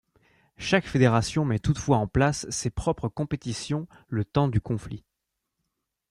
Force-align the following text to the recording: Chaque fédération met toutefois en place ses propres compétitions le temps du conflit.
Chaque 0.57 0.87
fédération 0.87 1.45
met 1.45 1.59
toutefois 1.59 1.97
en 1.97 2.07
place 2.07 2.49
ses 2.49 2.71
propres 2.71 3.07
compétitions 3.07 3.87
le 4.07 4.25
temps 4.25 4.47
du 4.47 4.59
conflit. 4.59 5.05